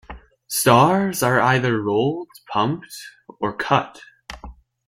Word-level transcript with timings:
Stars 0.47 1.21
are 1.21 1.39
either 1.39 1.79
rolled, 1.79 2.29
pumped 2.51 2.91
or 3.39 3.55
cut. 3.55 4.01